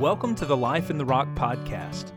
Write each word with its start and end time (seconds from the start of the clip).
Welcome 0.00 0.36
to 0.36 0.46
the 0.46 0.56
Life 0.56 0.90
in 0.90 0.96
the 0.96 1.04
Rock 1.04 1.26
podcast. 1.34 2.12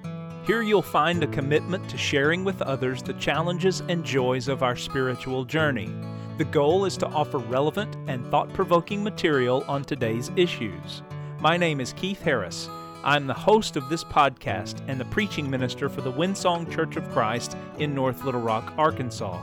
Here 0.45 0.61
you'll 0.61 0.83
find 0.83 1.23
a 1.23 1.27
commitment 1.27 1.89
to 1.89 1.97
sharing 1.97 2.43
with 2.43 2.61
others 2.61 3.01
the 3.01 3.13
challenges 3.13 3.81
and 3.89 4.03
joys 4.03 4.47
of 4.47 4.61
our 4.61 4.75
spiritual 4.75 5.45
journey. 5.45 5.91
The 6.37 6.45
goal 6.45 6.85
is 6.85 6.95
to 6.97 7.07
offer 7.07 7.39
relevant 7.39 7.97
and 8.07 8.23
thought 8.27 8.53
provoking 8.53 9.03
material 9.03 9.65
on 9.67 9.83
today's 9.83 10.29
issues. 10.35 11.01
My 11.39 11.57
name 11.57 11.81
is 11.81 11.93
Keith 11.93 12.21
Harris. 12.21 12.69
I'm 13.03 13.25
the 13.25 13.33
host 13.33 13.75
of 13.77 13.89
this 13.89 14.03
podcast 14.03 14.87
and 14.87 14.99
the 14.99 15.05
preaching 15.05 15.49
minister 15.49 15.89
for 15.89 16.01
the 16.01 16.11
Windsong 16.11 16.71
Church 16.71 16.97
of 16.97 17.09
Christ 17.09 17.57
in 17.79 17.95
North 17.95 18.23
Little 18.23 18.41
Rock, 18.41 18.75
Arkansas. 18.77 19.41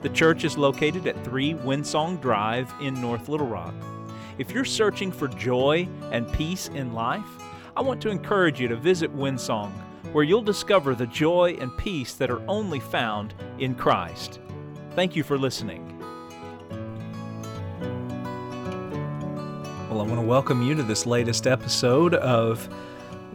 The 0.00 0.08
church 0.08 0.44
is 0.44 0.56
located 0.56 1.06
at 1.06 1.22
3 1.22 1.52
Windsong 1.56 2.18
Drive 2.22 2.72
in 2.80 2.98
North 2.98 3.28
Little 3.28 3.46
Rock. 3.46 3.74
If 4.38 4.52
you're 4.52 4.64
searching 4.64 5.12
for 5.12 5.28
joy 5.28 5.86
and 6.10 6.32
peace 6.32 6.68
in 6.68 6.94
life, 6.94 7.26
I 7.76 7.80
want 7.80 8.00
to 8.02 8.08
encourage 8.08 8.60
you 8.60 8.68
to 8.68 8.76
visit 8.76 9.12
Windsong, 9.12 9.72
where 10.12 10.22
you'll 10.22 10.42
discover 10.42 10.94
the 10.94 11.08
joy 11.08 11.56
and 11.58 11.76
peace 11.76 12.14
that 12.14 12.30
are 12.30 12.40
only 12.48 12.78
found 12.78 13.34
in 13.58 13.74
Christ. 13.74 14.38
Thank 14.92 15.16
you 15.16 15.24
for 15.24 15.36
listening. 15.36 15.90
Well, 19.90 20.00
I 20.00 20.04
want 20.04 20.20
to 20.20 20.26
welcome 20.26 20.62
you 20.62 20.76
to 20.76 20.84
this 20.84 21.04
latest 21.04 21.48
episode 21.48 22.14
of 22.14 22.68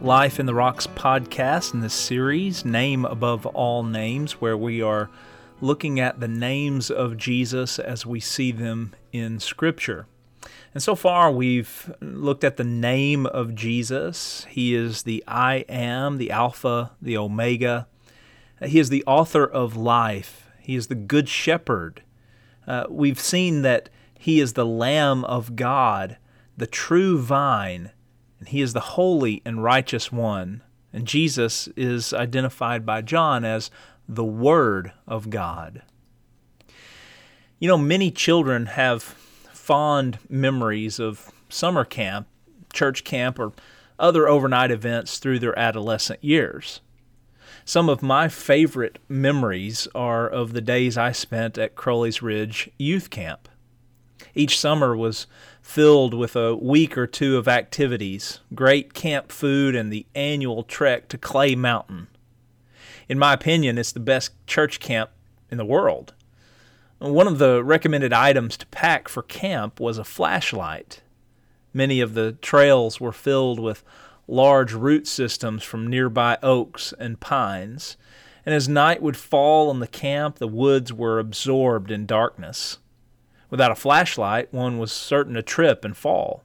Life 0.00 0.40
in 0.40 0.46
the 0.46 0.54
Rocks 0.54 0.86
podcast 0.86 1.74
in 1.74 1.80
this 1.80 1.92
series, 1.92 2.64
Name 2.64 3.04
Above 3.04 3.44
All 3.44 3.82
Names, 3.82 4.40
where 4.40 4.56
we 4.56 4.80
are 4.80 5.10
looking 5.60 6.00
at 6.00 6.18
the 6.18 6.28
names 6.28 6.90
of 6.90 7.18
Jesus 7.18 7.78
as 7.78 8.06
we 8.06 8.20
see 8.20 8.52
them 8.52 8.94
in 9.12 9.38
Scripture. 9.38 10.06
And 10.72 10.82
so 10.82 10.94
far, 10.94 11.30
we've 11.30 11.92
looked 12.00 12.44
at 12.44 12.56
the 12.56 12.64
name 12.64 13.26
of 13.26 13.54
Jesus. 13.54 14.46
He 14.48 14.74
is 14.74 15.02
the 15.02 15.24
I 15.26 15.64
am, 15.68 16.18
the 16.18 16.30
Alpha, 16.30 16.92
the 17.02 17.16
Omega. 17.16 17.88
He 18.64 18.78
is 18.78 18.88
the 18.88 19.04
author 19.06 19.44
of 19.44 19.76
life. 19.76 20.48
He 20.60 20.76
is 20.76 20.86
the 20.86 20.94
Good 20.94 21.28
Shepherd. 21.28 22.02
Uh, 22.66 22.84
we've 22.88 23.18
seen 23.18 23.62
that 23.62 23.88
He 24.16 24.40
is 24.40 24.52
the 24.52 24.66
Lamb 24.66 25.24
of 25.24 25.56
God, 25.56 26.18
the 26.56 26.66
true 26.66 27.18
vine, 27.18 27.90
and 28.38 28.48
He 28.48 28.60
is 28.60 28.72
the 28.72 28.80
holy 28.80 29.42
and 29.44 29.64
righteous 29.64 30.12
one. 30.12 30.62
And 30.92 31.06
Jesus 31.06 31.68
is 31.76 32.12
identified 32.12 32.84
by 32.84 33.02
John 33.02 33.44
as 33.44 33.70
the 34.08 34.24
Word 34.24 34.92
of 35.06 35.30
God. 35.30 35.82
You 37.58 37.68
know, 37.68 37.78
many 37.78 38.10
children 38.10 38.66
have 38.66 39.16
fond 39.70 40.18
memories 40.28 40.98
of 40.98 41.30
summer 41.48 41.84
camp, 41.84 42.26
church 42.72 43.04
camp, 43.04 43.38
or 43.38 43.52
other 44.00 44.26
overnight 44.26 44.68
events 44.68 45.18
through 45.18 45.38
their 45.38 45.56
adolescent 45.56 46.18
years. 46.24 46.80
Some 47.64 47.88
of 47.88 48.02
my 48.02 48.26
favorite 48.26 48.98
memories 49.08 49.86
are 49.94 50.28
of 50.28 50.54
the 50.54 50.60
days 50.60 50.98
I 50.98 51.12
spent 51.12 51.56
at 51.56 51.76
Crowley's 51.76 52.20
Ridge 52.20 52.68
Youth 52.78 53.10
Camp. 53.10 53.48
Each 54.34 54.58
summer 54.58 54.96
was 54.96 55.28
filled 55.62 56.14
with 56.14 56.34
a 56.34 56.56
week 56.56 56.98
or 56.98 57.06
two 57.06 57.36
of 57.36 57.46
activities, 57.46 58.40
great 58.52 58.92
camp 58.92 59.30
food, 59.30 59.76
and 59.76 59.92
the 59.92 60.04
annual 60.16 60.64
trek 60.64 61.06
to 61.10 61.16
Clay 61.16 61.54
Mountain. 61.54 62.08
In 63.08 63.20
my 63.20 63.34
opinion, 63.34 63.78
it's 63.78 63.92
the 63.92 64.00
best 64.00 64.32
church 64.48 64.80
camp 64.80 65.10
in 65.48 65.58
the 65.58 65.64
world. 65.64 66.12
One 67.00 67.26
of 67.26 67.38
the 67.38 67.64
recommended 67.64 68.12
items 68.12 68.58
to 68.58 68.66
pack 68.66 69.08
for 69.08 69.22
camp 69.22 69.80
was 69.80 69.96
a 69.96 70.04
flashlight. 70.04 71.00
Many 71.72 72.02
of 72.02 72.12
the 72.12 72.32
trails 72.32 73.00
were 73.00 73.10
filled 73.10 73.58
with 73.58 73.82
large 74.28 74.74
root 74.74 75.08
systems 75.08 75.62
from 75.64 75.86
nearby 75.86 76.36
oaks 76.42 76.92
and 76.98 77.18
pines, 77.18 77.96
and 78.44 78.54
as 78.54 78.68
night 78.68 79.00
would 79.00 79.16
fall 79.16 79.70
on 79.70 79.80
the 79.80 79.86
camp, 79.86 80.36
the 80.36 80.46
woods 80.46 80.92
were 80.92 81.18
absorbed 81.18 81.90
in 81.90 82.04
darkness. 82.04 82.76
Without 83.48 83.72
a 83.72 83.76
flashlight, 83.76 84.52
one 84.52 84.78
was 84.78 84.92
certain 84.92 85.32
to 85.32 85.42
trip 85.42 85.86
and 85.86 85.96
fall. 85.96 86.44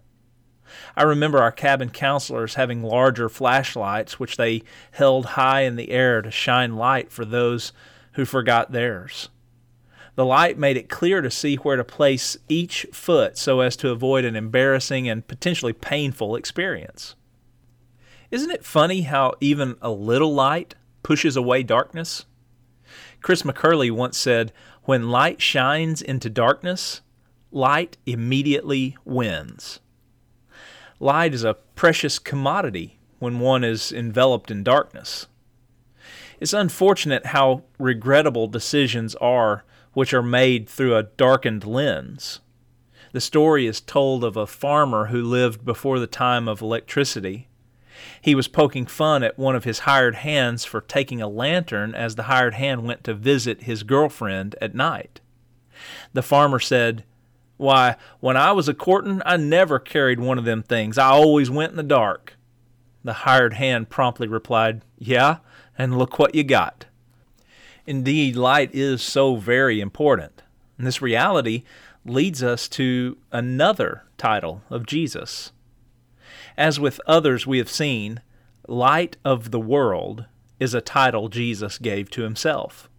I 0.96 1.04
remember 1.04 1.40
our 1.40 1.52
cabin 1.52 1.90
counselors 1.90 2.56
having 2.56 2.82
larger 2.82 3.28
flashlights 3.28 4.22
which 4.22 4.38
they 4.38 4.64
held 4.92 5.26
high 5.26 5.64
in 5.64 5.76
the 5.76 5.92
air 5.92 6.22
to 6.22 6.32
shine 6.32 6.78
light 6.78 7.12
for 7.12 7.26
those 7.26 7.74
who 8.14 8.24
forgot 8.24 8.72
theirs. 8.72 9.28
The 10.16 10.26
light 10.26 10.58
made 10.58 10.78
it 10.78 10.90
clear 10.90 11.22
to 11.22 11.30
see 11.30 11.58
where 11.58 11.76
to 11.76 11.84
place 11.84 12.38
each 12.48 12.88
foot 12.94 13.38
so 13.38 13.60
as 13.60 13.76
to 13.78 13.90
avoid 13.90 14.24
an 14.24 14.36
embarrassing 14.36 15.10
and 15.10 15.28
potentially 15.28 15.74
painful 15.74 16.36
experience. 16.36 17.16
Isn't 18.32 18.52
it 18.52 18.66
funny 18.66 19.02
how 19.02 19.34
even 19.42 19.76
a 19.82 19.92
little 19.92 20.34
light 20.34 20.76
pushes 21.04 21.36
away 21.36 21.64
darkness? 21.64 22.26
Chris 23.22 23.44
McCurley 23.44 23.92
once 23.92 24.18
said, 24.18 24.54
When 24.84 25.10
light 25.10 25.42
shines 25.42 26.02
into 26.02 26.30
darkness, 26.30 27.02
light 27.52 27.98
immediately 28.06 28.98
wins. 29.04 29.80
Light 31.00 31.34
is 31.34 31.44
a 31.44 31.58
precious 31.76 32.20
commodity 32.20 33.00
when 33.20 33.40
one 33.40 33.64
is 33.64 33.92
enveloped 33.92 34.50
in 34.50 34.64
darkness. 34.64 35.28
It's 36.40 36.54
unfortunate 36.54 37.28
how 37.28 37.64
regrettable 37.78 38.48
decisions 38.48 39.16
are 39.16 39.66
which 39.96 40.14
are 40.14 40.22
made 40.22 40.70
through 40.70 40.96
a 40.96 41.04
darkened 41.04 41.66
lens. 41.66 42.42
The 43.14 43.22
story 43.22 43.66
is 43.66 43.80
told 43.80 44.26
of 44.26 44.36
a 44.36 44.46
farmer 44.46 45.08
who 45.08 45.24
lived 45.24 45.64
before 45.64 46.00
the 46.00 46.06
time 46.06 46.50
of 46.50 46.62
electricity. 46.62 47.48
He 48.22 48.36
was 48.36 48.50
poking 48.50 48.88
fun 48.88 49.24
at 49.24 49.40
one 49.40 49.56
of 49.56 49.64
his 49.64 49.80
hired 49.80 50.16
hands 50.16 50.66
for 50.66 50.82
taking 50.82 51.22
a 51.22 51.30
lantern 51.30 51.96
as 51.96 52.16
the 52.16 52.24
hired 52.24 52.56
hand 52.56 52.84
went 52.84 53.06
to 53.06 53.14
visit 53.14 53.64
his 53.64 53.84
girlfriend 53.84 54.54
at 54.62 54.76
night. 54.76 55.22
The 56.12 56.22
farmer 56.22 56.60
said, 56.60 57.06
Why, 57.56 57.96
when 58.20 58.36
I 58.36 58.52
was 58.52 58.68
a 58.68 58.74
courtin', 58.74 59.24
I 59.26 59.38
never 59.38 59.80
carried 59.80 60.20
one 60.20 60.38
of 60.38 60.44
them 60.44 60.62
things. 60.62 60.98
I 60.98 61.08
always 61.08 61.50
went 61.50 61.72
in 61.72 61.78
the 61.78 61.84
dark. 61.84 62.34
The 63.06 63.14
hired 63.14 63.54
hand 63.54 63.90
promptly 63.90 64.28
replied, 64.28 64.82
Yeah, 64.98 65.38
and 65.78 65.98
look 65.98 66.20
what 66.20 66.36
you 66.36 66.44
got. 66.44 66.86
Indeed, 67.88 68.36
light 68.36 68.74
is 68.74 69.02
so 69.02 69.36
very 69.36 69.80
important. 69.80 70.42
And 70.78 70.88
this 70.88 71.02
reality 71.02 71.64
leads 72.04 72.44
us 72.44 72.68
to 72.70 73.18
another 73.32 74.04
title 74.18 74.62
of 74.70 74.86
Jesus. 74.86 75.52
As 76.58 76.80
with 76.80 77.02
others 77.06 77.46
we 77.46 77.58
have 77.58 77.70
seen, 77.70 78.22
Light 78.68 79.18
of 79.24 79.52
the 79.52 79.60
World 79.60 80.26
is 80.60 80.74
a 80.74 80.82
title 80.82 81.30
Jesus 81.30 81.78
gave 81.78 82.10
to 82.12 82.24
himself. 82.24 82.90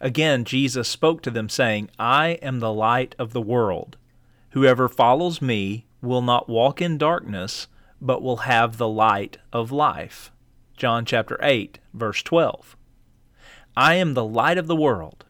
Again, 0.00 0.44
Jesus 0.44 0.88
spoke 0.88 1.22
to 1.22 1.30
them, 1.30 1.48
saying, 1.48 1.90
I 1.98 2.38
am 2.42 2.60
the 2.60 2.72
light 2.72 3.14
of 3.18 3.32
the 3.32 3.40
world. 3.40 3.96
Whoever 4.50 4.88
follows 4.88 5.40
me 5.40 5.86
will 6.02 6.22
not 6.22 6.48
walk 6.48 6.80
in 6.82 6.98
darkness, 6.98 7.68
but 8.00 8.22
will 8.22 8.38
have 8.38 8.76
the 8.76 8.88
light 8.88 9.38
of 9.52 9.70
life. 9.70 10.32
John 10.76 11.04
chapter 11.04 11.38
8, 11.42 11.78
verse 11.92 12.22
12. 12.22 12.76
I 13.76 13.94
am 13.94 14.14
the 14.14 14.24
light 14.24 14.58
of 14.58 14.66
the 14.66 14.76
world. 14.76 15.24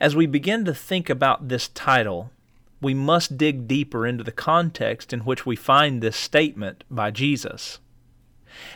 As 0.00 0.16
we 0.16 0.26
begin 0.26 0.64
to 0.64 0.74
think 0.74 1.08
about 1.08 1.48
this 1.48 1.68
title, 1.68 2.30
we 2.80 2.94
must 2.94 3.38
dig 3.38 3.68
deeper 3.68 4.06
into 4.06 4.24
the 4.24 4.32
context 4.32 5.12
in 5.12 5.20
which 5.20 5.46
we 5.46 5.54
find 5.54 6.02
this 6.02 6.16
statement 6.16 6.84
by 6.90 7.10
Jesus. 7.10 7.78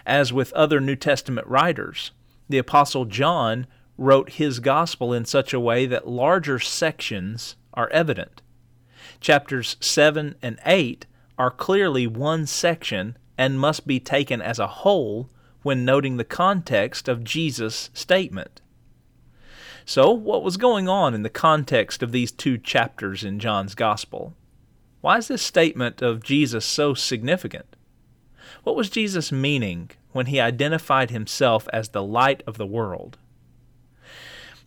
As 0.06 0.32
with 0.32 0.52
other 0.52 0.80
New 0.80 0.96
Testament 0.96 1.46
writers, 1.46 2.12
the 2.48 2.58
Apostle 2.58 3.04
John 3.04 3.66
wrote 3.98 4.34
his 4.34 4.60
gospel 4.60 5.12
in 5.12 5.24
such 5.24 5.52
a 5.52 5.60
way 5.60 5.86
that 5.86 6.06
larger 6.06 6.58
sections 6.58 7.56
are 7.74 7.90
evident. 7.90 8.42
Chapters 9.20 9.76
7 9.80 10.36
and 10.42 10.58
8 10.64 11.06
are 11.38 11.50
clearly 11.50 12.06
one 12.06 12.46
section 12.46 13.16
and 13.36 13.60
must 13.60 13.86
be 13.86 14.00
taken 14.00 14.40
as 14.40 14.58
a 14.58 14.66
whole 14.66 15.28
when 15.66 15.84
noting 15.84 16.16
the 16.16 16.22
context 16.22 17.08
of 17.08 17.24
Jesus' 17.24 17.90
statement. 17.92 18.60
So, 19.84 20.12
what 20.12 20.44
was 20.44 20.56
going 20.56 20.88
on 20.88 21.12
in 21.12 21.24
the 21.24 21.28
context 21.28 22.04
of 22.04 22.12
these 22.12 22.30
two 22.30 22.56
chapters 22.56 23.24
in 23.24 23.40
John's 23.40 23.74
Gospel? 23.74 24.36
Why 25.00 25.18
is 25.18 25.26
this 25.26 25.42
statement 25.42 26.02
of 26.02 26.22
Jesus 26.22 26.64
so 26.64 26.94
significant? 26.94 27.74
What 28.62 28.76
was 28.76 28.88
Jesus 28.88 29.32
meaning 29.32 29.90
when 30.12 30.26
he 30.26 30.38
identified 30.38 31.10
himself 31.10 31.68
as 31.72 31.88
the 31.88 32.02
light 32.04 32.44
of 32.46 32.58
the 32.58 32.64
world? 32.64 33.18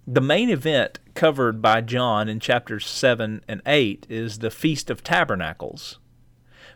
The 0.05 0.19
main 0.19 0.49
event 0.49 0.99
covered 1.13 1.61
by 1.61 1.79
John 1.79 2.27
in 2.27 2.41
chapters 2.41 2.85
7 2.85 3.41
and 3.47 3.61
8 3.65 4.05
is 4.09 4.39
the 4.39 4.51
Feast 4.51 4.89
of 4.89 5.01
Tabernacles, 5.01 5.97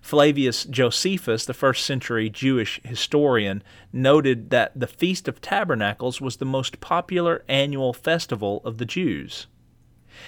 Flavius 0.04 0.66
Josephus, 0.66 1.46
the 1.46 1.54
first 1.54 1.86
century 1.86 2.30
Jewish 2.30 2.82
historian, 2.84 3.64
noted 3.94 4.50
that 4.50 4.78
the 4.78 4.86
Feast 4.86 5.30
of 5.30 5.40
Tabernacles 5.40 6.20
was 6.20 6.36
the 6.36 6.46
most 6.46 6.82
popular 6.82 7.46
annual 7.48 7.94
festival 7.94 8.62
of 8.66 8.80
the 8.80 8.86
Jews. 8.86 9.48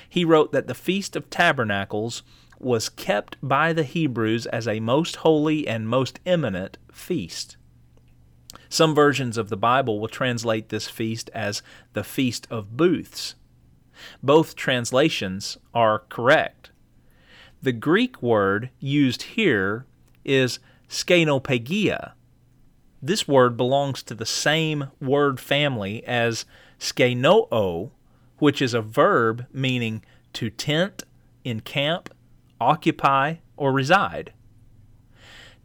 He 0.08 0.24
wrote 0.24 0.54
that 0.54 0.68
the 0.68 0.74
Feast 0.74 1.18
of 1.18 1.30
Tabernacles 1.30 2.24
was 2.58 2.88
kept 2.88 3.36
by 3.44 3.74
the 3.74 3.84
Hebrews 3.84 4.46
as 4.46 4.66
a 4.66 4.80
most 4.80 5.18
holy 5.18 5.68
and 5.68 5.90
most 5.90 6.22
eminent 6.26 6.78
feast. 6.90 7.58
Some 8.70 8.96
versions 8.96 9.38
of 9.38 9.50
the 9.50 9.58
Bible 9.58 10.00
will 10.00 10.08
translate 10.08 10.70
this 10.70 10.88
feast 10.88 11.30
as 11.34 11.62
the 11.92 12.06
Feast 12.06 12.48
of 12.50 12.78
Booths. 12.78 13.36
Both 14.24 14.56
translations 14.56 15.58
are 15.74 16.00
correct. 16.00 16.72
The 17.66 17.72
Greek 17.72 18.22
word 18.22 18.70
used 18.80 19.24
here 19.24 19.88
is 20.24 20.60
skenopagia. 20.88 22.12
This 23.02 23.28
word 23.28 23.58
belongs 23.58 24.04
to 24.04 24.14
the 24.14 24.24
same 24.24 24.92
word 25.02 25.40
family 25.40 26.06
as 26.06 26.46
skenoo, 26.80 27.90
which 28.38 28.62
is 28.62 28.76
a 28.76 28.84
verb 28.84 29.48
meaning 29.52 30.04
to 30.34 30.52
tent, 30.52 31.06
encamp, 31.44 32.14
occupy, 32.62 33.38
or 33.58 33.72
reside. 33.72 34.32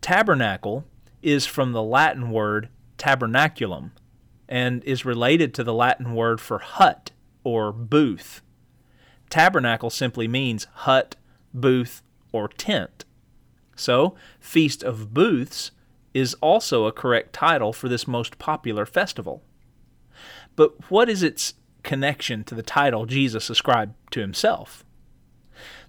Tabernacle 0.00 0.87
is 1.20 1.44
from 1.44 1.73
the 1.73 1.82
Latin 1.82 2.31
word 2.31 2.70
tabernaculum 2.97 3.91
and 4.49 4.82
is 4.85 5.05
related 5.05 5.52
to 5.52 5.62
the 5.62 5.75
Latin 5.75 6.14
word 6.14 6.41
for 6.41 6.61
hut 6.61 7.11
or 7.44 7.70
booth. 7.75 8.41
Tabernacle 9.29 9.91
simply 9.91 10.26
means 10.26 10.67
hut, 10.73 11.17
booth, 11.52 12.02
or 12.32 12.49
tent. 12.49 13.05
So, 13.76 14.14
Feast 14.38 14.82
of 14.82 15.14
Booths 15.14 15.70
is 16.12 16.35
also 16.35 16.87
a 16.87 16.93
correct 16.93 17.32
title 17.32 17.73
for 17.73 17.88
this 17.88 18.06
most 18.06 18.38
popular 18.38 18.85
festival. 18.85 19.43
But 20.56 20.91
what 20.91 21.08
is 21.08 21.23
its 21.23 21.55
connection 21.82 22.44
to 22.44 22.55
the 22.55 22.62
title 22.62 23.06
Jesus 23.06 23.49
ascribed 23.49 23.94
to 24.11 24.20
himself? 24.20 24.85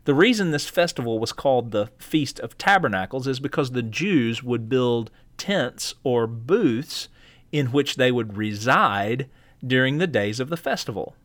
The 0.05 0.15
reason 0.15 0.51
this 0.51 0.69
festival 0.69 1.19
was 1.19 1.33
called 1.33 1.71
the 1.71 1.91
Feast 1.99 2.39
of 2.39 2.57
Tabernacles 2.57 3.27
is 3.27 3.39
because 3.39 3.71
the 3.71 3.83
Jews 3.83 4.41
would 4.41 4.67
build 4.69 5.11
tents 5.37 5.93
or 6.03 6.27
booths 6.27 7.07
in 7.51 7.67
which 7.67 7.95
they 7.95 8.11
would 8.11 8.37
reside 8.37 9.29
during 9.65 9.97
the 9.97 10.07
days 10.07 10.39
of 10.39 10.49
the 10.49 10.57
festival. 10.57 11.15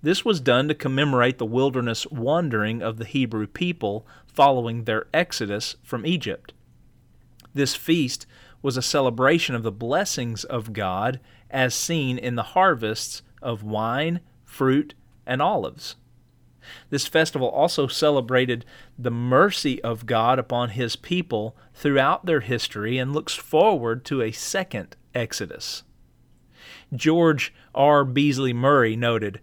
This 0.00 0.24
was 0.24 0.40
done 0.40 0.68
to 0.68 0.74
commemorate 0.74 1.38
the 1.38 1.46
wilderness 1.46 2.06
wandering 2.06 2.82
of 2.82 2.98
the 2.98 3.04
Hebrew 3.04 3.46
people 3.46 4.06
following 4.26 4.84
their 4.84 5.06
exodus 5.12 5.76
from 5.82 6.06
Egypt. 6.06 6.52
This 7.52 7.74
feast 7.74 8.26
was 8.62 8.76
a 8.76 8.82
celebration 8.82 9.54
of 9.54 9.62
the 9.62 9.72
blessings 9.72 10.44
of 10.44 10.72
God 10.72 11.18
as 11.50 11.74
seen 11.74 12.18
in 12.18 12.36
the 12.36 12.42
harvests 12.42 13.22
of 13.42 13.62
wine, 13.62 14.20
fruit, 14.44 14.94
and 15.26 15.42
olives. 15.42 15.96
This 16.90 17.06
festival 17.06 17.48
also 17.48 17.86
celebrated 17.86 18.64
the 18.98 19.10
mercy 19.10 19.82
of 19.82 20.06
God 20.06 20.38
upon 20.38 20.70
His 20.70 20.96
people 20.96 21.56
throughout 21.74 22.26
their 22.26 22.40
history 22.40 22.98
and 22.98 23.12
looks 23.12 23.34
forward 23.34 24.04
to 24.06 24.22
a 24.22 24.32
second 24.32 24.96
Exodus. 25.14 25.82
George 26.94 27.54
R. 27.74 28.04
Beasley 28.04 28.52
Murray 28.52 28.96
noted 28.96 29.40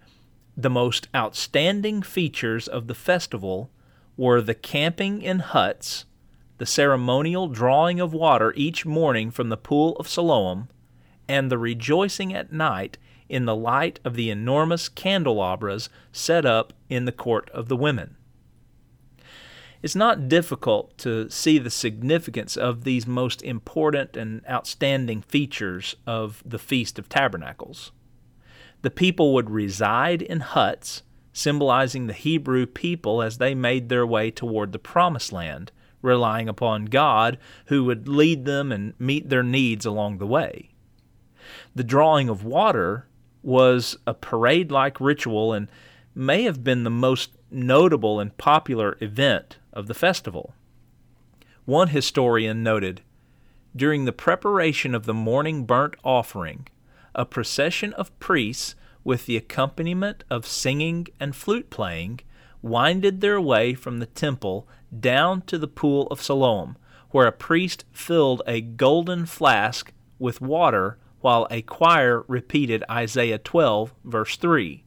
the 0.58 0.70
most 0.70 1.08
outstanding 1.14 2.02
features 2.02 2.68
of 2.68 2.88
the 2.88 2.96
festival 2.96 3.70
were 4.18 4.42
the 4.42 4.56
camping 4.56 5.22
in 5.22 5.40
huts, 5.40 6.06
the 6.58 6.66
ceremonial 6.66 7.48
drawing 7.48 8.00
of 8.00 8.14
water 8.14 8.54
each 8.56 8.86
morning 8.86 9.32
from 9.32 9.50
the 9.50 9.58
pool 9.58 9.96
of 9.98 10.08
Siloam, 10.08 10.70
and 11.28 11.52
the 11.52 11.58
rejoicing 11.58 12.34
at 12.34 12.54
night 12.54 12.98
in 13.28 13.46
the 13.46 13.56
light 13.56 14.00
of 14.06 14.14
the 14.14 14.30
enormous 14.30 14.88
candelabras 14.88 15.90
set 16.12 16.46
up 16.46 16.74
in 16.90 17.06
the 17.06 17.12
court 17.12 17.50
of 17.50 17.68
the 17.68 17.76
women. 17.76 18.16
It's 19.82 19.96
not 19.96 20.30
difficult 20.30 20.98
to 21.00 21.30
see 21.30 21.58
the 21.58 21.70
significance 21.70 22.56
of 22.56 22.86
these 22.86 23.06
most 23.06 23.44
important 23.44 24.16
and 24.16 24.42
outstanding 24.50 25.22
features 25.22 25.96
of 26.08 26.42
the 26.46 26.58
Feast 26.58 26.98
of 26.98 27.10
Tabernacles. 27.10 27.92
The 28.86 28.92
people 28.92 29.34
would 29.34 29.50
reside 29.50 30.22
in 30.22 30.42
huts, 30.42 31.02
symbolizing 31.34 32.06
the 32.06 32.14
Hebrew 32.14 32.68
people 32.68 33.24
as 33.24 33.40
they 33.40 33.56
made 33.56 33.90
their 33.90 34.06
way 34.06 34.30
toward 34.30 34.74
the 34.74 34.78
Promised 34.78 35.32
Land, 35.32 35.72
relying 36.04 36.48
upon 36.48 36.86
God, 36.86 37.40
who 37.66 37.84
would 37.86 38.08
lead 38.08 38.46
them 38.46 38.72
and 38.72 38.94
meet 39.00 39.30
their 39.30 39.42
needs 39.42 39.88
along 39.88 40.20
the 40.20 40.28
way. 40.28 40.70
The 41.74 41.84
drawing 41.84 42.30
of 42.30 42.44
water 42.44 43.08
was 43.42 43.98
a 44.06 44.14
parade 44.14 44.72
like 44.72 45.02
ritual 45.02 45.52
and 45.52 45.68
may 46.14 46.44
have 46.44 46.64
been 46.64 46.84
the 46.84 46.92
most 46.92 47.32
notable 47.50 48.20
and 48.20 48.38
popular 48.38 49.00
event 49.02 49.58
of 49.74 49.88
the 49.88 49.96
festival. 49.96 50.54
One 51.66 51.88
historian 51.88 52.62
noted 52.62 53.02
During 53.76 54.06
the 54.06 54.14
preparation 54.14 54.94
of 54.94 55.08
the 55.08 55.14
morning 55.16 55.66
burnt 55.66 55.96
offering, 56.04 56.68
a 57.16 57.26
procession 57.26 57.94
of 57.94 58.18
priests, 58.20 58.76
with 59.04 59.26
the 59.26 59.38
accompaniment 59.38 60.24
of 60.30 60.48
singing 60.48 61.08
and 61.20 61.36
flute 61.36 61.70
playing, 61.70 62.20
winded 62.62 63.22
their 63.22 63.40
way 63.40 63.74
from 63.74 64.00
the 64.00 64.06
temple 64.08 64.68
down 65.00 65.42
to 65.44 65.58
the 65.58 65.68
pool 65.68 66.08
of 66.08 66.22
Siloam, 66.22 66.78
where 67.12 67.28
a 67.28 67.32
priest 67.32 67.86
filled 67.92 68.42
a 68.48 68.62
golden 68.62 69.26
flask 69.26 69.94
with 70.20 70.42
water 70.42 70.98
while 71.22 71.48
a 71.50 71.62
choir 71.62 72.24
repeated 72.28 72.84
Isaiah 72.90 73.38
12, 73.38 73.94
verse 74.04 74.38
3 74.38 74.84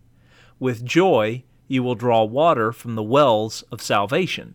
With 0.59 0.85
joy 0.85 1.45
you 1.69 1.83
will 1.83 1.95
draw 1.95 2.25
water 2.25 2.73
from 2.73 2.95
the 2.95 3.03
wells 3.03 3.63
of 3.71 3.83
salvation. 3.83 4.55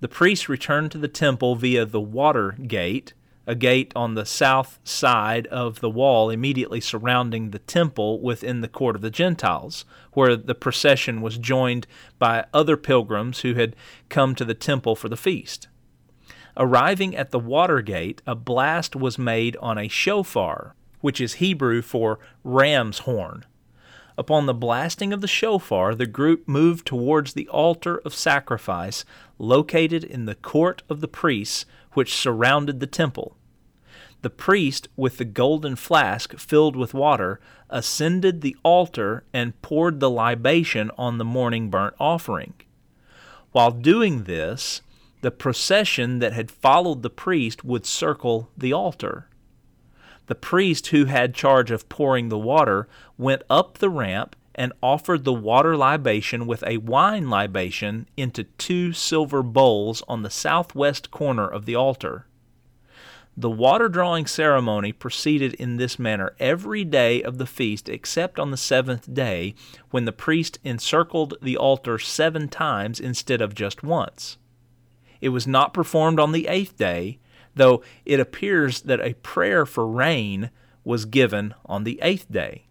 The 0.00 0.08
priests 0.08 0.48
returned 0.48 0.92
to 0.92 0.98
the 0.98 1.08
temple 1.08 1.54
via 1.54 1.86
the 1.86 2.00
water 2.00 2.52
gate, 2.52 3.12
a 3.46 3.54
gate 3.54 3.92
on 3.94 4.14
the 4.14 4.26
south 4.26 4.78
side 4.82 5.46
of 5.48 5.80
the 5.80 5.90
wall 5.90 6.30
immediately 6.30 6.80
surrounding 6.80 7.50
the 7.50 7.60
temple 7.60 8.20
within 8.20 8.60
the 8.60 8.68
court 8.68 8.96
of 8.96 9.02
the 9.02 9.10
Gentiles, 9.10 9.84
where 10.12 10.36
the 10.36 10.54
procession 10.54 11.20
was 11.20 11.38
joined 11.38 11.86
by 12.18 12.44
other 12.52 12.76
pilgrims 12.76 13.40
who 13.40 13.54
had 13.54 13.76
come 14.08 14.34
to 14.34 14.44
the 14.44 14.54
temple 14.54 14.96
for 14.96 15.08
the 15.08 15.16
feast. 15.16 15.68
Arriving 16.56 17.14
at 17.14 17.30
the 17.30 17.38
water 17.38 17.82
gate, 17.82 18.22
a 18.26 18.34
blast 18.34 18.96
was 18.96 19.18
made 19.18 19.56
on 19.58 19.78
a 19.78 19.88
shofar, 19.88 20.74
which 21.00 21.20
is 21.20 21.34
Hebrew 21.34 21.82
for 21.82 22.18
ram's 22.42 23.00
horn. 23.00 23.44
Upon 24.18 24.46
the 24.46 24.54
blasting 24.54 25.12
of 25.12 25.20
the 25.20 25.28
shofar, 25.28 25.94
the 25.94 26.06
group 26.06 26.48
moved 26.48 26.86
towards 26.86 27.34
the 27.34 27.48
altar 27.48 27.98
of 27.98 28.14
sacrifice 28.14 29.04
located 29.38 30.04
in 30.04 30.24
the 30.24 30.34
court 30.34 30.82
of 30.88 31.00
the 31.00 31.08
priests, 31.08 31.66
which 31.92 32.14
surrounded 32.14 32.80
the 32.80 32.86
temple. 32.86 33.36
The 34.22 34.30
priest, 34.30 34.88
with 34.96 35.18
the 35.18 35.24
golden 35.26 35.76
flask 35.76 36.36
filled 36.38 36.76
with 36.76 36.94
water, 36.94 37.40
ascended 37.68 38.40
the 38.40 38.56
altar 38.62 39.24
and 39.32 39.60
poured 39.60 40.00
the 40.00 40.10
libation 40.10 40.90
on 40.96 41.18
the 41.18 41.24
morning 41.24 41.68
burnt 41.68 41.94
offering. 42.00 42.54
While 43.52 43.70
doing 43.70 44.24
this, 44.24 44.80
the 45.20 45.30
procession 45.30 46.18
that 46.20 46.32
had 46.32 46.50
followed 46.50 47.02
the 47.02 47.10
priest 47.10 47.64
would 47.64 47.84
circle 47.84 48.50
the 48.56 48.72
altar. 48.72 49.28
The 50.26 50.34
priest 50.34 50.88
who 50.88 51.04
had 51.04 51.34
charge 51.34 51.70
of 51.70 51.88
pouring 51.88 52.28
the 52.28 52.38
water 52.38 52.88
went 53.16 53.42
up 53.48 53.78
the 53.78 53.90
ramp 53.90 54.36
and 54.54 54.72
offered 54.82 55.24
the 55.24 55.32
water 55.32 55.76
libation 55.76 56.46
with 56.46 56.64
a 56.66 56.78
wine 56.78 57.28
libation 57.28 58.08
into 58.16 58.44
two 58.44 58.92
silver 58.92 59.42
bowls 59.42 60.02
on 60.08 60.22
the 60.22 60.30
southwest 60.30 61.10
corner 61.10 61.46
of 61.46 61.66
the 61.66 61.74
altar. 61.76 62.26
The 63.38 63.50
water 63.50 63.90
drawing 63.90 64.24
ceremony 64.24 64.92
proceeded 64.92 65.52
in 65.54 65.76
this 65.76 65.98
manner 65.98 66.34
every 66.40 66.84
day 66.84 67.22
of 67.22 67.36
the 67.36 67.44
feast 67.44 67.86
except 67.86 68.38
on 68.38 68.50
the 68.50 68.56
seventh 68.56 69.12
day, 69.12 69.54
when 69.90 70.06
the 70.06 70.12
priest 70.12 70.58
encircled 70.64 71.34
the 71.42 71.58
altar 71.58 71.98
seven 71.98 72.48
times 72.48 72.98
instead 72.98 73.42
of 73.42 73.54
just 73.54 73.82
once. 73.82 74.38
It 75.20 75.28
was 75.28 75.46
not 75.46 75.74
performed 75.74 76.18
on 76.18 76.32
the 76.32 76.48
eighth 76.48 76.78
day, 76.78 77.18
though 77.56 77.82
it 78.04 78.20
appears 78.20 78.82
that 78.82 79.00
a 79.00 79.14
prayer 79.14 79.66
for 79.66 79.86
rain 79.86 80.50
was 80.84 81.04
given 81.04 81.54
on 81.64 81.84
the 81.84 81.98
eighth 82.00 82.30
day. 82.30 82.66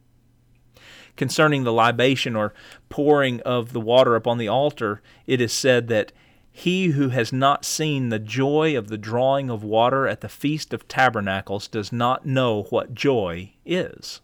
Concerning 1.18 1.64
the 1.64 1.74
libation 1.74 2.36
or 2.36 2.54
pouring 2.90 3.42
of 3.42 3.74
the 3.74 3.82
water 3.82 4.16
upon 4.16 4.38
the 4.38 4.48
altar, 4.48 5.02
it 5.28 5.42
is 5.42 5.52
said 5.52 5.88
that 5.88 6.12
he 6.52 6.88
who 6.88 7.10
has 7.10 7.34
not 7.34 7.66
seen 7.66 8.10
the 8.10 8.20
joy 8.20 8.78
of 8.78 8.88
the 8.88 8.98
drawing 8.98 9.50
of 9.50 9.64
water 9.64 10.08
at 10.08 10.22
the 10.22 10.30
Feast 10.30 10.74
of 10.74 10.88
Tabernacles 10.88 11.68
does 11.68 11.92
not 11.92 12.26
know 12.26 12.64
what 12.70 12.94
joy 12.94 13.52
is. 13.66 14.22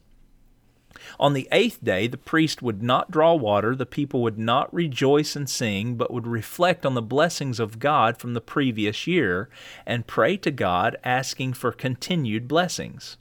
On 1.20 1.34
the 1.34 1.48
eighth 1.52 1.84
day, 1.84 2.08
the 2.08 2.18
priest 2.18 2.62
would 2.62 2.82
not 2.82 3.12
draw 3.12 3.34
water, 3.34 3.76
the 3.76 3.86
people 3.86 4.22
would 4.22 4.38
not 4.38 4.74
rejoice 4.74 5.36
and 5.36 5.50
sing, 5.50 5.96
but 5.96 6.12
would 6.12 6.28
reflect 6.28 6.86
on 6.86 6.94
the 6.94 7.02
blessings 7.02 7.60
of 7.60 7.80
God 7.80 8.18
from 8.18 8.34
the 8.34 8.42
previous 8.42 9.08
year 9.08 9.50
and 9.86 10.08
pray 10.08 10.38
to 10.38 10.52
God, 10.52 10.98
asking 11.04 11.54
for 11.54 11.72
continued 11.72 12.48
blessings. 12.48 13.18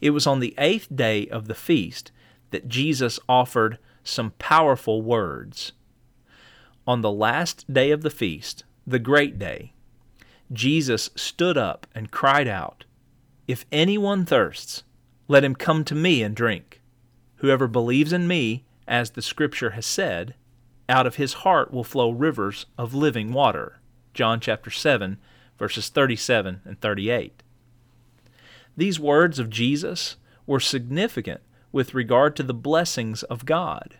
It 0.00 0.10
was 0.10 0.26
on 0.26 0.40
the 0.40 0.54
eighth 0.58 0.88
day 0.94 1.26
of 1.28 1.46
the 1.46 1.54
feast 1.54 2.12
that 2.50 2.68
Jesus 2.68 3.18
offered 3.28 3.78
some 4.04 4.32
powerful 4.38 5.02
words. 5.02 5.72
On 6.86 7.00
the 7.00 7.10
last 7.10 7.72
day 7.72 7.90
of 7.90 8.02
the 8.02 8.10
feast, 8.10 8.64
the 8.86 8.98
great 8.98 9.38
day, 9.38 9.72
Jesus 10.52 11.10
stood 11.16 11.56
up 11.56 11.86
and 11.94 12.10
cried 12.10 12.46
out, 12.46 12.84
If 13.48 13.64
anyone 13.72 14.26
thirsts, 14.26 14.84
let 15.28 15.44
him 15.44 15.54
come 15.54 15.84
to 15.84 15.94
me 15.94 16.22
and 16.22 16.34
drink. 16.34 16.80
Whoever 17.36 17.66
believes 17.66 18.12
in 18.12 18.28
me, 18.28 18.64
as 18.86 19.10
the 19.10 19.22
Scripture 19.22 19.70
has 19.70 19.86
said, 19.86 20.34
out 20.88 21.06
of 21.06 21.16
his 21.16 21.34
heart 21.34 21.72
will 21.72 21.84
flow 21.84 22.10
rivers 22.10 22.66
of 22.76 22.94
living 22.94 23.32
water. 23.32 23.80
John 24.12 24.38
chapter 24.40 24.70
7, 24.70 25.18
verses 25.58 25.88
37 25.88 26.60
and 26.64 26.80
38. 26.80 27.42
These 28.76 29.00
words 29.00 29.38
of 29.38 29.50
Jesus 29.50 30.16
were 30.46 30.60
significant 30.60 31.40
with 31.72 31.94
regard 31.94 32.36
to 32.36 32.42
the 32.42 32.54
blessings 32.54 33.22
of 33.24 33.46
God. 33.46 33.96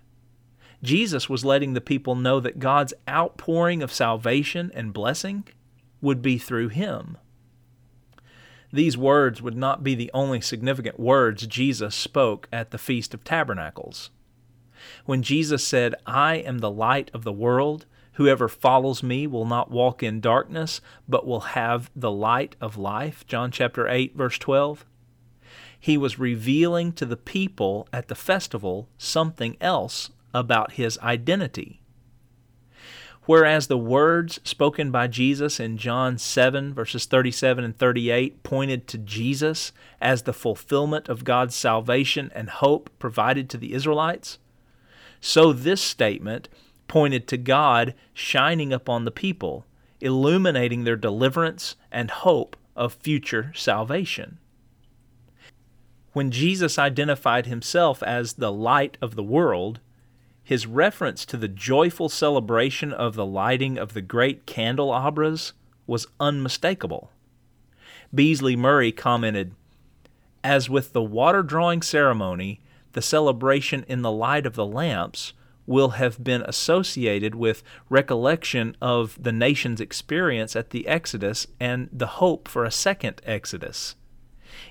Jesus 0.83 1.29
was 1.29 1.45
letting 1.45 1.73
the 1.73 1.81
people 1.81 2.15
know 2.15 2.39
that 2.41 2.59
God's 2.59 2.93
outpouring 3.09 3.83
of 3.83 3.93
salvation 3.93 4.71
and 4.75 4.93
blessing 4.93 5.45
would 6.03 6.21
be 6.21 6.37
through 6.37 6.69
him. 6.69 7.17
These 8.75 8.99
words 8.99 9.41
would 9.41 9.57
not 9.57 9.85
be 9.85 9.95
the 9.95 10.11
only 10.13 10.41
significant 10.41 10.99
words 10.99 11.47
Jesus 11.47 11.95
spoke 11.95 12.49
at 12.53 12.73
the 12.73 12.77
Feast 12.77 13.15
of 13.15 13.23
Tabernacles. 13.23 14.11
When 15.07 15.23
Jesus 15.23 15.65
said, 15.65 15.95
I 16.07 16.39
am 16.39 16.59
the 16.59 16.73
light 16.73 17.09
of 17.15 17.23
the 17.23 17.33
world, 17.33 17.87
whoever 18.15 18.49
follows 18.49 19.01
me 19.01 19.29
will 19.29 19.45
not 19.45 19.71
walk 19.71 20.03
in 20.03 20.21
darkness, 20.21 20.81
but 21.09 21.25
will 21.25 21.55
have 21.55 21.89
the 21.95 22.11
light 22.11 22.57
of 22.61 22.77
life, 22.77 23.25
John 23.29 23.53
chapter 23.53 23.87
8 23.87 24.17
verse 24.17 24.39
12, 24.39 24.85
he 25.79 25.97
was 25.97 26.19
revealing 26.19 26.93
to 26.95 27.07
the 27.07 27.17
people 27.17 27.87
at 27.93 28.09
the 28.09 28.17
festival 28.17 28.89
something 28.99 29.57
else 29.61 30.11
about 30.35 30.73
his 30.73 30.99
identity. 30.99 31.81
Whereas 33.27 33.69
the 33.69 33.79
words 33.79 34.39
spoken 34.45 34.91
by 34.91 35.07
Jesus 35.07 35.59
in 35.59 35.79
John 35.79 36.19
7, 36.19 36.75
verses 36.75 37.07
37 37.07 37.65
and 37.65 37.77
38, 37.77 38.43
pointed 38.43 38.87
to 38.89 38.99
Jesus 38.99 39.73
as 40.01 40.23
the 40.23 40.35
fulfillment 40.35 41.09
of 41.09 41.25
God's 41.25 41.55
salvation 41.55 42.31
and 42.35 42.51
hope 42.51 42.91
provided 42.99 43.49
to 43.51 43.57
the 43.57 43.73
Israelites, 43.73 44.39
so 45.21 45.55
this 45.55 45.81
statement 45.81 46.51
pointed 46.87 47.27
to 47.29 47.39
God 47.39 47.95
shining 48.13 48.75
upon 48.75 49.07
the 49.07 49.11
people, 49.11 49.65
illuminating 50.03 50.85
their 50.85 50.97
deliverance 50.97 51.77
and 51.91 52.11
hope 52.11 52.57
of 52.77 52.93
future 52.95 53.51
salvation. 53.55 54.39
When 56.13 56.31
Jesus 56.31 56.79
identified 56.79 57.47
himself 57.47 58.03
as 58.03 58.35
the 58.35 58.53
light 58.53 58.99
of 59.01 59.15
the 59.15 59.23
world, 59.23 59.81
his 60.45 60.67
reference 60.67 61.25
to 61.25 61.39
the 61.39 61.49
joyful 61.49 62.09
celebration 62.11 62.93
of 62.93 63.15
the 63.15 63.25
lighting 63.25 63.79
of 63.79 63.95
the 63.95 64.03
great 64.03 64.45
candelabras 64.45 65.55
was 65.87 66.07
unmistakable. 66.21 67.11
Beasley 68.15 68.55
Murray 68.55 68.93
commented, 68.93 69.55
As 70.45 70.69
with 70.69 70.93
the 70.93 71.03
water 71.03 71.43
drawing 71.43 71.81
ceremony, 71.81 72.61
the 72.93 73.03
celebration 73.03 73.85
in 73.89 74.03
the 74.03 74.13
light 74.13 74.47
of 74.47 74.55
the 74.55 74.67
lamps 74.67 75.33
will 75.67 75.91
have 75.91 76.23
been 76.23 76.43
associated 76.43 77.35
with 77.35 77.63
recollection 77.89 78.77
of 78.83 79.21
the 79.21 79.33
nation's 79.33 79.81
experience 79.81 80.55
at 80.55 80.71
the 80.71 80.87
Exodus 80.87 81.47
and 81.59 81.89
the 81.91 82.07
hope 82.07 82.47
for 82.47 82.65
a 82.65 82.71
second 82.71 83.23
Exodus 83.25 83.97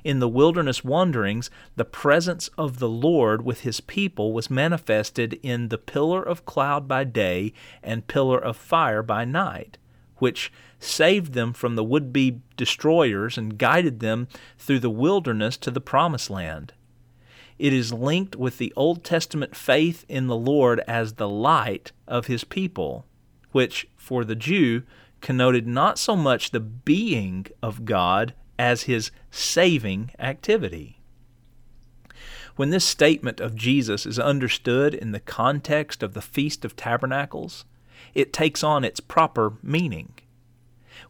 in 0.04 0.20
the 0.20 0.28
wilderness 0.28 0.84
wanderings, 0.84 1.50
the 1.76 1.86
presence 1.86 2.50
of 2.58 2.80
the 2.80 2.90
Lord 2.90 3.44
with 3.44 3.62
his 3.62 3.82
people 3.82 4.34
was 4.34 4.50
manifested 4.50 5.40
in 5.44 5.70
the 5.70 5.78
pillar 5.78 6.22
of 6.22 6.46
cloud 6.46 6.88
by 6.88 7.04
day 7.04 7.54
and 7.82 8.08
pillar 8.08 8.38
of 8.40 8.58
fire 8.58 9.04
by 9.04 9.26
night, 9.26 9.78
which 10.18 10.52
saved 10.80 11.34
them 11.34 11.54
from 11.54 11.76
the 11.76 11.84
would 11.84 12.12
be 12.12 12.42
destroyers 12.58 13.38
and 13.38 13.58
guided 13.58 14.00
them 14.00 14.28
through 14.58 14.80
the 14.80 14.90
wilderness 14.90 15.58
to 15.58 15.72
the 15.72 15.82
promised 15.82 16.30
land. 16.30 16.74
It 17.60 17.72
is 17.72 17.94
linked 17.94 18.36
with 18.36 18.58
the 18.58 18.74
Old 18.76 19.04
Testament 19.04 19.56
faith 19.56 20.06
in 20.10 20.28
the 20.28 20.36
Lord 20.36 20.82
as 20.88 21.14
the 21.14 21.30
light 21.30 21.92
of 22.08 22.28
his 22.28 22.44
people, 22.44 23.06
which, 23.52 23.88
for 23.96 24.26
the 24.26 24.36
Jew, 24.36 24.84
connoted 25.22 25.66
not 25.66 25.98
so 25.98 26.16
much 26.16 26.52
the 26.52 26.60
being 26.60 27.46
of 27.62 27.86
God 27.86 28.34
as 28.58 28.84
his 28.84 29.12
saving 29.32 30.12
activity. 30.20 31.00
When 32.56 32.70
this 32.70 32.86
statement 32.86 33.40
of 33.40 33.56
Jesus 33.56 34.06
is 34.06 34.20
understood 34.20 34.94
in 34.94 35.12
the 35.12 35.20
context 35.20 36.04
of 36.04 36.14
the 36.14 36.22
Feast 36.22 36.64
of 36.64 36.76
Tabernacles, 36.76 37.66
it 38.14 38.32
takes 38.32 38.64
on 38.64 38.84
its 38.84 39.00
proper 39.00 39.54
meaning. 39.64 40.14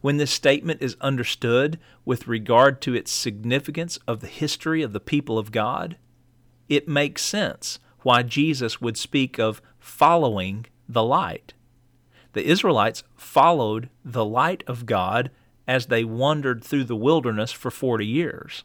When 0.00 0.16
this 0.16 0.30
statement 0.30 0.80
is 0.82 0.96
understood 1.00 1.78
with 2.04 2.28
regard 2.28 2.80
to 2.82 2.94
its 2.94 3.10
significance 3.10 3.98
of 4.08 4.20
the 4.20 4.26
history 4.26 4.82
of 4.82 4.92
the 4.92 5.00
people 5.00 5.38
of 5.38 5.52
God, 5.52 5.96
it 6.68 6.88
makes 6.88 7.22
sense 7.22 7.78
why 8.00 8.22
Jesus 8.22 8.80
would 8.80 8.96
speak 8.96 9.38
of 9.38 9.60
following 9.78 10.66
the 10.88 11.02
light. 11.02 11.52
The 12.32 12.44
Israelites 12.44 13.04
followed 13.16 13.90
the 14.04 14.24
light 14.24 14.64
of 14.66 14.86
God 14.86 15.30
as 15.66 15.86
they 15.86 16.04
wandered 16.04 16.62
through 16.62 16.84
the 16.84 16.96
wilderness 16.96 17.52
for 17.52 17.70
40 17.70 18.06
years. 18.06 18.64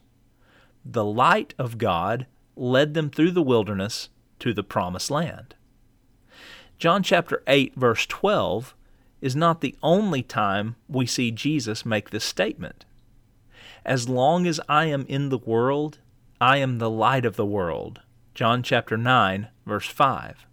The 0.85 1.05
light 1.05 1.53
of 1.57 1.77
God 1.77 2.25
led 2.55 2.93
them 2.93 3.09
through 3.09 3.31
the 3.31 3.41
wilderness 3.41 4.09
to 4.39 4.53
the 4.53 4.63
promised 4.63 5.11
land. 5.11 5.55
John 6.77 7.03
chapter 7.03 7.43
8 7.47 7.75
verse 7.75 8.05
12 8.05 8.73
is 9.21 9.35
not 9.35 9.61
the 9.61 9.75
only 9.83 10.23
time 10.23 10.75
we 10.87 11.05
see 11.05 11.31
Jesus 11.31 11.85
make 11.85 12.09
this 12.09 12.23
statement. 12.23 12.85
As 13.85 14.07
long 14.07 14.47
as 14.47 14.61
I 14.69 14.85
am 14.85 15.05
in 15.07 15.29
the 15.29 15.37
world, 15.37 15.99
I 16.39 16.57
am 16.57 16.77
the 16.77 16.89
light 16.89 17.25
of 17.25 17.35
the 17.35 17.45
world. 17.45 18.01
John 18.33 18.63
chapter 18.63 18.95
9 18.97 19.49
verse 19.65 19.87
5. 19.87 20.45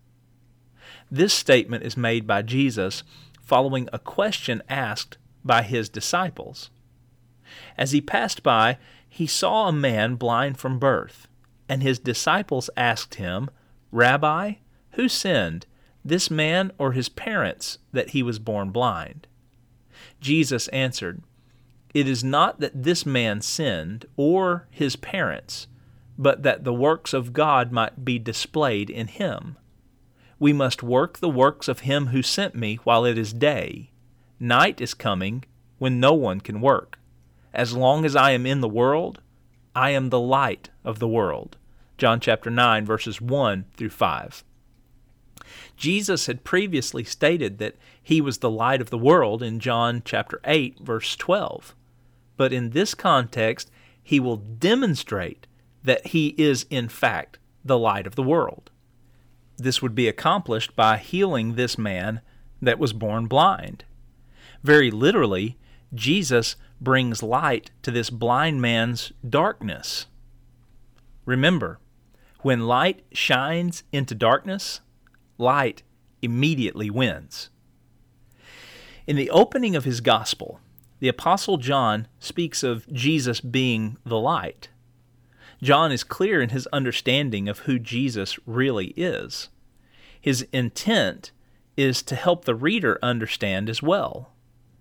This 1.11 1.33
statement 1.33 1.85
is 1.85 1.97
made 1.97 2.27
by 2.27 2.43
Jesus 2.43 3.05
following 3.41 3.89
a 3.93 3.99
question 3.99 4.63
asked 4.69 5.19
by 5.47 5.63
his 5.63 5.89
disciples. 5.89 6.71
As 7.79 7.93
he 7.93 8.01
passed 8.01 8.43
by, 8.43 8.79
he 9.09 9.27
saw 9.27 9.69
a 9.69 9.73
man 9.73 10.17
blind 10.17 10.59
from 10.59 10.79
birth, 10.79 11.29
and 11.69 11.83
his 11.83 11.99
disciples 11.99 12.69
asked 12.77 13.17
him, 13.17 13.49
Rabbi, 13.91 14.55
who 14.93 15.09
sinned, 15.09 15.67
this 16.05 16.31
man 16.31 16.73
or 16.79 16.93
his 16.93 17.09
parents, 17.09 17.79
that 17.93 18.11
he 18.11 18.23
was 18.23 18.39
born 18.39 18.71
blind? 18.71 19.27
Jesus 20.21 20.69
answered, 20.69 21.23
It 21.95 22.09
is 22.09 22.23
not 22.23 22.61
that 22.61 22.83
this 22.83 23.07
man 23.07 23.41
sinned, 23.41 24.07
or 24.17 24.67
his 24.71 24.97
parents, 24.97 25.67
but 26.19 26.43
that 26.43 26.65
the 26.65 26.75
works 26.75 27.13
of 27.13 27.33
God 27.33 27.73
might 27.73 28.05
be 28.05 28.19
displayed 28.19 28.91
in 28.91 29.09
him. 29.09 29.57
We 30.39 30.53
must 30.53 30.83
work 30.83 31.19
the 31.19 31.29
works 31.29 31.69
of 31.69 31.81
him 31.81 32.09
who 32.09 32.23
sent 32.23 32.55
me 32.55 32.77
while 32.85 33.05
it 33.05 33.17
is 33.17 33.33
day. 33.33 33.91
Night 34.39 34.81
is 34.81 34.93
coming 34.93 35.45
when 35.79 35.99
no 35.99 36.13
one 36.13 36.41
can 36.41 36.61
work. 36.61 36.99
As 37.55 37.75
long 37.75 38.05
as 38.05 38.15
I 38.15 38.33
am 38.33 38.45
in 38.45 38.61
the 38.61 38.69
world, 38.69 39.23
I 39.75 39.91
am 39.91 40.11
the 40.11 40.21
light 40.21 40.71
of 40.85 40.99
the 40.99 41.09
world. 41.09 41.57
John 41.97 42.21
chapter 42.21 42.51
9 42.51 42.85
verses 42.85 43.21
1 43.21 43.65
through 43.77 43.91
5. 43.91 44.45
Jesus 45.77 46.27
had 46.27 46.45
previously 46.45 47.05
stated 47.05 47.59
that 47.59 47.77
he 48.03 48.21
was 48.21 48.39
the 48.39 48.51
light 48.51 48.81
of 48.83 48.91
the 48.91 48.99
world 48.99 49.43
in 49.43 49.59
John 49.59 50.03
chapter 50.05 50.41
8 50.45 50.81
verse 50.81 51.17
12. 51.17 51.75
But 52.37 52.53
in 52.53 52.71
this 52.71 52.95
context, 52.95 53.71
he 54.03 54.21
will 54.21 54.37
demonstrate 54.37 55.47
that 55.83 56.09
he 56.09 56.35
is 56.37 56.67
in 56.69 56.89
fact 56.89 57.39
the 57.65 57.79
light 57.79 58.07
of 58.07 58.17
the 58.17 58.23
world. 58.23 58.71
This 59.57 59.81
would 59.81 59.95
be 59.95 60.09
accomplished 60.09 60.77
by 60.77 60.99
healing 60.99 61.55
this 61.55 61.79
man 61.79 62.21
that 62.61 62.79
was 62.79 62.93
born 62.93 63.27
blind. 63.27 63.85
Very 64.67 64.91
literally, 64.91 65.57
Jesus 65.95 66.57
brings 66.81 67.23
light 67.23 67.71
to 67.83 67.93
this 67.93 68.11
blind 68.11 68.61
man's 68.61 69.13
darkness. 69.25 70.07
Remember, 71.25 71.79
when 72.41 72.67
light 72.67 73.05
shines 73.13 73.85
into 73.93 74.13
darkness, 74.17 74.81
light 75.39 75.85
immediately 76.21 76.91
wins. 76.91 77.49
In 79.07 79.15
the 79.15 79.31
opening 79.31 79.77
of 79.77 79.85
his 79.85 80.01
gospel, 80.01 80.59
the 80.99 81.07
Apostle 81.07 81.59
John 81.59 82.09
speaks 82.19 82.65
of 82.65 82.93
Jesus 82.93 83.41
being 83.41 83.99
the 84.05 84.19
light. 84.19 84.71
John 85.63 85.93
is 85.93 86.03
clear 86.03 86.43
in 86.43 86.49
his 86.49 86.67
understanding 86.73 87.49
of 87.49 87.61
who 87.61 87.79
Jesus 87.79 88.37
really 88.47 88.89
is. 88.97 89.49
His 90.21 90.45
intent 90.53 91.31
is 91.77 92.03
to 92.03 92.17
help 92.17 92.45
the 92.45 92.57
reader 92.57 92.99
understand 93.01 93.71
as 93.71 93.81
well. 93.81 94.33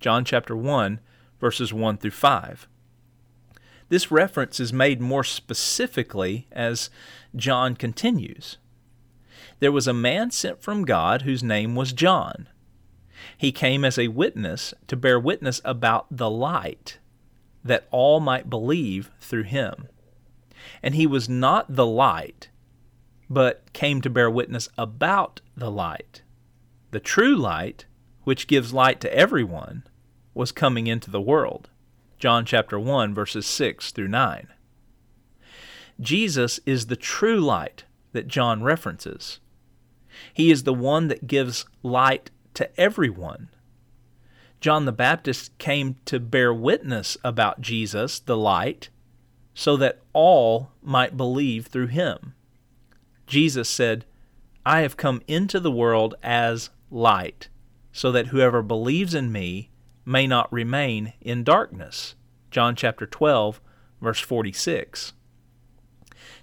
John 0.00 0.24
chapter 0.24 0.56
1, 0.56 1.00
verses 1.40 1.72
1 1.72 1.98
through 1.98 2.10
5. 2.12 2.68
This 3.88 4.10
reference 4.10 4.60
is 4.60 4.72
made 4.72 5.00
more 5.00 5.24
specifically 5.24 6.46
as 6.52 6.90
John 7.34 7.74
continues. 7.74 8.58
There 9.60 9.72
was 9.72 9.88
a 9.88 9.94
man 9.94 10.30
sent 10.30 10.62
from 10.62 10.84
God 10.84 11.22
whose 11.22 11.42
name 11.42 11.74
was 11.74 11.92
John. 11.92 12.48
He 13.36 13.50
came 13.50 13.84
as 13.84 13.98
a 13.98 14.08
witness 14.08 14.72
to 14.86 14.96
bear 14.96 15.18
witness 15.18 15.60
about 15.64 16.06
the 16.10 16.30
light, 16.30 16.98
that 17.64 17.88
all 17.90 18.20
might 18.20 18.50
believe 18.50 19.10
through 19.20 19.44
him. 19.44 19.88
And 20.82 20.94
he 20.94 21.06
was 21.06 21.28
not 21.28 21.74
the 21.74 21.86
light, 21.86 22.50
but 23.28 23.72
came 23.72 24.00
to 24.02 24.10
bear 24.10 24.30
witness 24.30 24.68
about 24.78 25.40
the 25.56 25.70
light. 25.70 26.22
The 26.92 27.00
true 27.00 27.36
light, 27.36 27.86
which 28.28 28.46
gives 28.46 28.74
light 28.74 29.00
to 29.00 29.16
everyone, 29.16 29.82
was 30.34 30.52
coming 30.52 30.86
into 30.86 31.10
the 31.10 31.18
world. 31.18 31.70
John 32.18 32.44
chapter 32.44 32.78
1 32.78 33.14
verses 33.14 33.46
6 33.46 33.90
through 33.90 34.08
9. 34.08 34.48
Jesus 35.98 36.60
is 36.66 36.88
the 36.88 36.94
true 36.94 37.40
light 37.40 37.84
that 38.12 38.28
John 38.28 38.62
references. 38.62 39.40
He 40.34 40.50
is 40.50 40.64
the 40.64 40.74
one 40.74 41.08
that 41.08 41.26
gives 41.26 41.64
light 41.82 42.30
to 42.52 42.68
everyone. 42.78 43.48
John 44.60 44.84
the 44.84 44.92
Baptist 44.92 45.56
came 45.56 45.96
to 46.04 46.20
bear 46.20 46.52
witness 46.52 47.16
about 47.24 47.62
Jesus, 47.62 48.20
the 48.20 48.36
light, 48.36 48.90
so 49.54 49.74
that 49.78 50.02
all 50.12 50.72
might 50.82 51.16
believe 51.16 51.68
through 51.68 51.86
him. 51.86 52.34
Jesus 53.26 53.70
said, 53.70 54.04
I 54.66 54.82
have 54.82 54.98
come 54.98 55.22
into 55.26 55.58
the 55.58 55.72
world 55.72 56.14
as 56.22 56.68
light, 56.90 57.48
so 57.98 58.12
that 58.12 58.28
whoever 58.28 58.62
believes 58.62 59.12
in 59.12 59.32
me 59.32 59.70
may 60.04 60.24
not 60.24 60.52
remain 60.52 61.14
in 61.20 61.42
darkness. 61.42 62.14
John 62.48 62.76
chapter 62.76 63.06
12, 63.06 63.60
verse 64.00 64.20
46. 64.20 65.14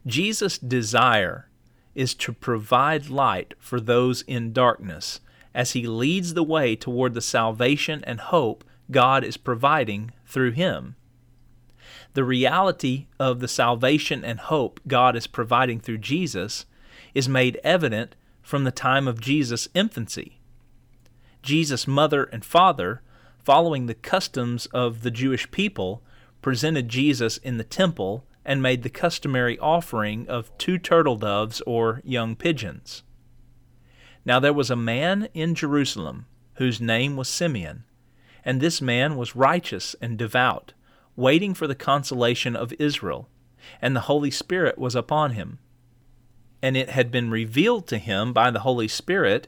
Jesus' 0.06 0.58
desire 0.58 1.50
is 1.94 2.14
to 2.16 2.34
provide 2.34 3.08
light 3.08 3.54
for 3.58 3.80
those 3.80 4.22
in 4.24 4.52
darkness 4.52 5.22
as 5.54 5.72
he 5.72 5.88
leads 5.88 6.34
the 6.34 6.44
way 6.44 6.76
toward 6.76 7.14
the 7.14 7.22
salvation 7.22 8.04
and 8.04 8.20
hope 8.20 8.66
God 8.92 9.24
is 9.24 9.38
providing 9.38 10.12
through 10.26 10.52
him. 10.52 10.98
The 12.16 12.26
reality 12.26 13.08
of 13.18 13.40
the 13.40 13.48
salvation 13.48 14.26
and 14.26 14.42
hope 14.42 14.82
God 14.88 15.16
is 15.16 15.26
providing 15.26 15.80
through 15.80 16.00
Jesus 16.00 16.66
is 17.14 17.30
made 17.30 17.62
evident 17.64 18.18
from 18.42 18.66
the 18.66 18.72
time 18.72 19.08
of 19.08 19.22
Jesus' 19.22 19.70
infancy. 19.74 20.42
Jesus' 21.46 21.88
mother 21.88 22.26
and 22.26 22.44
father, 22.44 23.02
following 23.44 23.86
the 23.86 23.94
customs 23.94 24.66
of 24.68 25.04
the 25.04 25.12
Jewish 25.12 25.50
people, 25.52 26.04
presented 26.42 26.90
Jesus 26.90 27.38
in 27.38 27.58
the 27.58 27.64
temple 27.64 28.26
and 28.44 28.62
made 28.62 28.84
the 28.84 28.90
customary 28.90 29.58
offering 29.60 30.28
of 30.28 30.56
two 30.58 30.78
turtle 30.78 31.16
doves 31.16 31.62
or 31.62 32.02
young 32.04 32.36
pigeons. 32.36 33.04
Now 34.26 34.40
there 34.40 34.54
was 34.54 34.70
a 34.70 34.76
man 34.76 35.30
in 35.34 35.56
Jerusalem 35.56 36.26
whose 36.56 36.82
name 36.82 37.16
was 37.16 37.30
Simeon, 37.30 37.84
and 38.44 38.60
this 38.60 38.82
man 38.82 39.16
was 39.16 39.36
righteous 39.36 39.96
and 40.02 40.18
devout, 40.18 40.74
waiting 41.16 41.54
for 41.54 41.68
the 41.68 41.76
consolation 41.76 42.56
of 42.56 42.74
Israel, 42.80 43.30
and 43.82 43.96
the 43.96 44.02
Holy 44.02 44.32
Spirit 44.32 44.78
was 44.78 44.96
upon 44.96 45.32
him 45.32 45.60
and 46.66 46.76
it 46.76 46.90
had 46.90 47.12
been 47.12 47.30
revealed 47.30 47.86
to 47.86 48.00
him 48.00 48.34
by 48.34 48.50
the 48.50 48.62
Holy 48.62 48.88
Spirit 48.88 49.48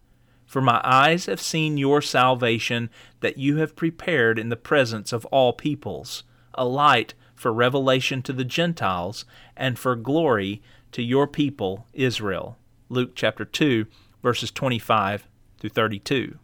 For 0.51 0.59
my 0.61 0.81
eyes 0.83 1.27
have 1.27 1.39
seen 1.39 1.77
your 1.77 2.01
salvation 2.01 2.89
that 3.21 3.37
you 3.37 3.55
have 3.59 3.73
prepared 3.73 4.37
in 4.37 4.49
the 4.49 4.57
presence 4.57 5.13
of 5.13 5.23
all 5.27 5.53
peoples, 5.53 6.23
a 6.53 6.65
light 6.65 7.13
for 7.33 7.53
revelation 7.53 8.21
to 8.23 8.33
the 8.33 8.43
Gentiles 8.43 9.23
and 9.55 9.79
for 9.79 9.95
glory 9.95 10.61
to 10.91 11.01
your 11.01 11.25
people 11.25 11.87
Israel. 11.93 12.57
Luke 12.89 13.11
chapter 13.15 13.45
2, 13.45 13.85
verses 14.21 14.51
25 14.51 15.25
through 15.57 15.69
32. 15.69 16.37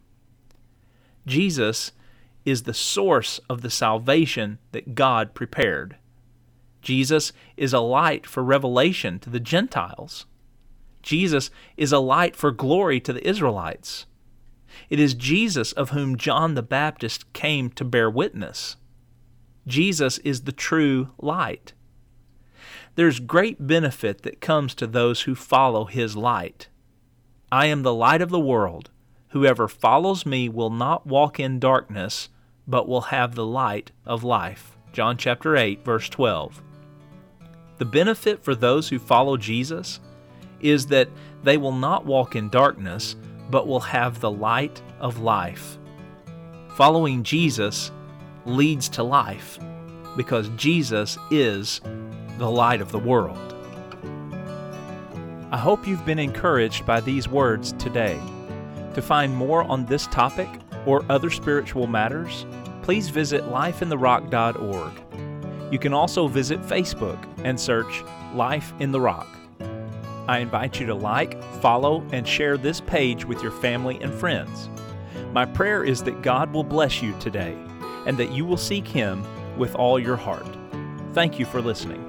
Jesus 1.26 1.92
is 2.46 2.62
the 2.62 2.72
source 2.72 3.40
of 3.50 3.60
the 3.60 3.68
salvation 3.68 4.58
that 4.72 4.94
God 4.94 5.34
prepared. 5.34 5.96
Jesus 6.80 7.34
is 7.58 7.74
a 7.74 7.80
light 7.80 8.24
for 8.24 8.42
revelation 8.42 9.18
to 9.18 9.28
the 9.28 9.38
Gentiles. 9.38 10.24
Jesus 11.08 11.50
is 11.78 11.90
a 11.90 11.98
light 11.98 12.36
for 12.36 12.50
glory 12.50 13.00
to 13.00 13.14
the 13.14 13.26
Israelites. 13.26 14.04
It 14.90 15.00
is 15.00 15.14
Jesus 15.14 15.72
of 15.72 15.88
whom 15.88 16.18
John 16.18 16.52
the 16.52 16.62
Baptist 16.62 17.32
came 17.32 17.70
to 17.70 17.84
bear 17.86 18.10
witness. 18.10 18.76
Jesus 19.66 20.18
is 20.18 20.42
the 20.42 20.52
true 20.52 21.08
light. 21.16 21.72
There's 22.94 23.20
great 23.20 23.66
benefit 23.66 24.20
that 24.20 24.42
comes 24.42 24.74
to 24.74 24.86
those 24.86 25.22
who 25.22 25.34
follow 25.34 25.86
his 25.86 26.14
light. 26.14 26.68
I 27.50 27.68
am 27.68 27.84
the 27.84 27.94
light 27.94 28.20
of 28.20 28.28
the 28.28 28.38
world. 28.38 28.90
Whoever 29.28 29.66
follows 29.66 30.26
me 30.26 30.50
will 30.50 30.68
not 30.68 31.06
walk 31.06 31.40
in 31.40 31.58
darkness, 31.58 32.28
but 32.66 32.86
will 32.86 33.08
have 33.16 33.34
the 33.34 33.46
light 33.46 33.92
of 34.04 34.24
life. 34.24 34.76
John 34.92 35.16
chapter 35.16 35.56
8 35.56 35.82
verse 35.86 36.10
12. 36.10 36.60
The 37.78 37.86
benefit 37.86 38.44
for 38.44 38.54
those 38.54 38.90
who 38.90 38.98
follow 38.98 39.38
Jesus 39.38 40.00
is 40.60 40.86
that 40.86 41.08
they 41.42 41.56
will 41.56 41.72
not 41.72 42.04
walk 42.04 42.36
in 42.36 42.48
darkness, 42.48 43.16
but 43.50 43.66
will 43.66 43.80
have 43.80 44.20
the 44.20 44.30
light 44.30 44.80
of 45.00 45.18
life. 45.18 45.78
Following 46.74 47.22
Jesus 47.22 47.90
leads 48.44 48.88
to 48.90 49.02
life 49.02 49.58
because 50.16 50.48
Jesus 50.50 51.18
is 51.30 51.80
the 52.38 52.50
light 52.50 52.80
of 52.80 52.92
the 52.92 52.98
world. 52.98 53.54
I 55.50 55.56
hope 55.56 55.86
you've 55.86 56.04
been 56.04 56.18
encouraged 56.18 56.84
by 56.84 57.00
these 57.00 57.28
words 57.28 57.72
today. 57.72 58.20
To 58.94 59.00
find 59.00 59.34
more 59.34 59.62
on 59.62 59.86
this 59.86 60.06
topic 60.08 60.48
or 60.86 61.04
other 61.08 61.30
spiritual 61.30 61.86
matters, 61.86 62.44
please 62.82 63.08
visit 63.08 63.44
lifeintherock.org. 63.44 65.72
You 65.72 65.78
can 65.78 65.94
also 65.94 66.28
visit 66.28 66.60
Facebook 66.62 67.18
and 67.44 67.58
search 67.58 68.04
Life 68.34 68.74
in 68.78 68.92
the 68.92 69.00
Rock. 69.00 69.26
I 70.28 70.38
invite 70.38 70.78
you 70.78 70.86
to 70.86 70.94
like, 70.94 71.42
follow, 71.62 72.06
and 72.12 72.28
share 72.28 72.58
this 72.58 72.82
page 72.82 73.24
with 73.24 73.42
your 73.42 73.50
family 73.50 73.98
and 74.02 74.12
friends. 74.12 74.68
My 75.32 75.46
prayer 75.46 75.82
is 75.82 76.02
that 76.04 76.22
God 76.22 76.52
will 76.52 76.64
bless 76.64 77.02
you 77.02 77.18
today 77.18 77.56
and 78.06 78.18
that 78.18 78.32
you 78.32 78.44
will 78.44 78.58
seek 78.58 78.86
Him 78.86 79.24
with 79.56 79.74
all 79.74 79.98
your 79.98 80.16
heart. 80.16 80.46
Thank 81.14 81.38
you 81.38 81.46
for 81.46 81.62
listening. 81.62 82.07